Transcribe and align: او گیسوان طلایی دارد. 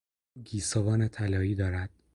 او 0.35 0.43
گیسوان 0.43 1.07
طلایی 1.07 1.55
دارد. 1.55 1.89